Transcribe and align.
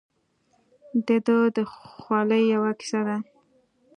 دده 1.07 1.37
د 1.55 1.57
خولې 1.73 2.39
یوه 2.53 2.71
کیسه 2.79 3.01
ده. 3.07 3.17